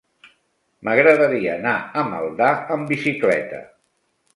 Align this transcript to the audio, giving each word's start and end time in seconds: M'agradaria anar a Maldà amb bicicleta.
M'agradaria 0.87 1.53
anar 1.59 1.75
a 2.03 2.07
Maldà 2.15 2.51
amb 2.79 2.95
bicicleta. 2.97 3.67